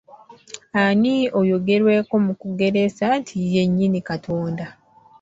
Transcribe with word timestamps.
Ani 0.83 1.15
oyogerwako 1.39 2.15
mu 2.25 2.33
kugereesa 2.41 3.05
nti 3.19 3.35
ye 3.53 3.63
nnyini 3.67 3.99
Katonda? 4.09 4.65